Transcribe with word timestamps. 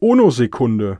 Uno 0.00 0.30
Sekunde 0.30 0.98